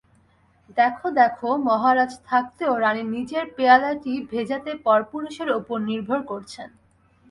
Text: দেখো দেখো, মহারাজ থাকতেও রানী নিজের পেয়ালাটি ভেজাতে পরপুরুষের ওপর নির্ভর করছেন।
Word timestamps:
দেখো 0.77 1.07
দেখো, 1.19 1.49
মহারাজ 1.67 2.11
থাকতেও 2.29 2.73
রানী 2.83 3.03
নিজের 3.15 3.45
পেয়ালাটি 3.57 4.13
ভেজাতে 4.31 4.71
পরপুরুষের 4.85 5.49
ওপর 5.59 5.77
নির্ভর 5.89 6.19
করছেন। 6.31 6.69